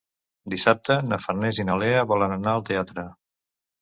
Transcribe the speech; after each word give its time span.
Dissabte 0.53 0.95
na 1.11 1.19
Farners 1.27 1.61
i 1.63 1.65
na 1.67 1.75
Lea 1.85 2.03
volen 2.13 2.35
anar 2.39 2.55
al 2.57 2.67
teatre. 2.71 3.05